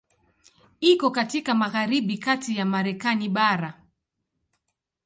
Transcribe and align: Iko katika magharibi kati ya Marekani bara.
Iko 0.79 1.11
katika 1.11 1.55
magharibi 1.55 2.17
kati 2.17 2.57
ya 2.57 2.65
Marekani 2.65 3.29
bara. 3.29 3.81